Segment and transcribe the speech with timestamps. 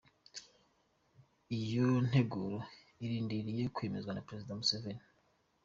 [1.59, 2.59] Iyo nteguro
[3.03, 5.03] irindiriye kwemezwa na Prezida Museveni.